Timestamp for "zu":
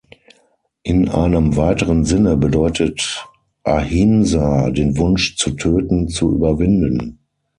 5.35-5.51, 6.07-6.33